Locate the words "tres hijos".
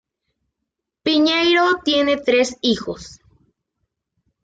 2.17-3.19